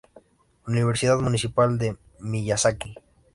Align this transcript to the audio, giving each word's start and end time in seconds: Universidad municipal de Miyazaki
Universidad 0.65 1.19
municipal 1.19 1.77
de 1.77 1.95
Miyazaki 2.21 2.95